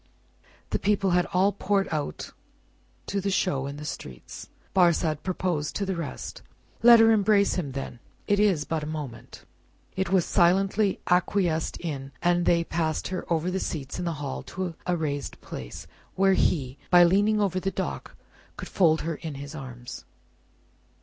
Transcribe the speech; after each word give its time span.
The 0.71 0.79
people 0.79 1.11
had 1.11 1.27
all 1.27 1.51
poured 1.51 1.87
out 1.91 2.31
to 3.05 3.21
the 3.21 3.29
show 3.29 3.67
in 3.67 3.77
the 3.77 3.85
streets. 3.85 4.49
Barsad 4.73 5.21
proposed 5.21 5.75
to 5.75 5.85
the 5.85 5.95
rest, 5.95 6.41
"Let 6.81 6.99
her 6.99 7.11
embrace 7.11 7.53
him 7.53 7.73
then; 7.73 7.99
it 8.25 8.39
is 8.39 8.65
but 8.65 8.81
a 8.81 8.87
moment." 8.87 9.45
It 9.95 10.09
was 10.09 10.25
silently 10.25 10.99
acquiesced 11.05 11.77
in, 11.79 12.11
and 12.19 12.47
they 12.47 12.63
passed 12.63 13.09
her 13.09 13.31
over 13.31 13.51
the 13.51 13.59
seats 13.59 13.99
in 13.99 14.05
the 14.05 14.13
hall 14.17 14.41
to 14.41 14.73
a 14.87 14.97
raised 14.97 15.39
place, 15.39 15.85
where 16.15 16.33
he, 16.33 16.79
by 16.89 17.03
leaning 17.03 17.39
over 17.39 17.59
the 17.59 17.69
dock, 17.69 18.15
could 18.57 18.69
fold 18.69 19.01
her 19.01 19.17
in 19.17 19.35
his 19.35 19.53
arms. 19.53 20.05